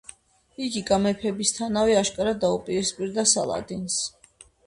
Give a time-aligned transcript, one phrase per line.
[0.67, 4.01] იგი გამეფებისთანავე აშკარად დაუპირისპირდა სალადინს.